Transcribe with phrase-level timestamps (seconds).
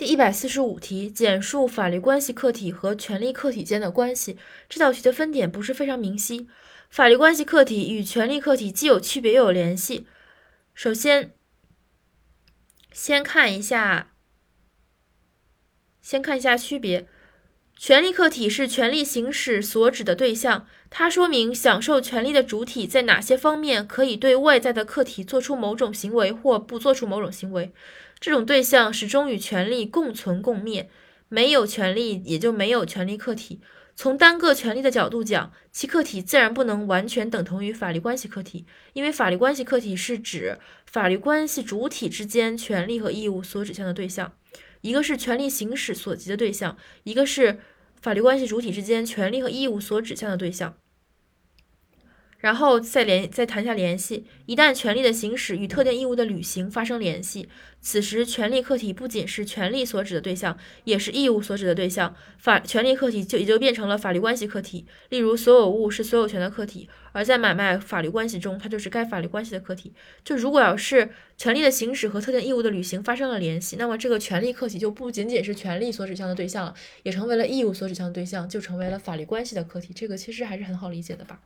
[0.00, 4.38] 第一百四十五题，简述法律关系客体和权利客体间的关系。
[4.66, 6.48] 这道题的分点不是非常明晰。
[6.88, 10.06] 法律关系客体与权利客体既有区别又有联系。
[10.72, 11.34] 首先，
[12.90, 14.14] 先看一下，
[16.00, 17.06] 先看一下区别。
[17.82, 27.72] 权利客体是权利行使所指的对象，它说明享受权利的主体在哪些方面可以对外在的客体做出某种行为或不做出某种行为。
[28.20, 30.90] 这种对象始终与权利共存共灭，
[31.30, 33.62] 没有权利也就没有权利客体。
[33.96, 44.34] 从单个权利的角度讲，其客体自然不能完全等同于法律关系客体，因为法律关系客体是指法律关系主体之间权利和义务所指向的对象，
[44.82, 47.58] 一个是权利行使所及的对象，一个是
[48.00, 50.74] 法律关系主体之间权利和义务所指向的对象。
[52.40, 54.26] 然后再联再谈下联系。
[54.46, 57.48] 一旦权利的行使与特定义务的履行发生联系，
[57.80, 62.14] 此时权利客体不仅是权利所指的对象，也是义务所指的对象。
[62.38, 64.86] 法权利客体就也就变成了法律关系客体。
[65.10, 69.92] 例如，所有物是所有权的客体，而在买卖法律关系中，它就是该法律关系的客体。
[70.24, 79.92] 就如果要是权利的行使和特定义务的履行发生了联系，那么这个权利客体就不仅仅是权利所指向的对象了，也成为了义务所指向的对象，就成为了法律关系的客体。
[79.94, 81.40] 这个其实还是很好理解的吧。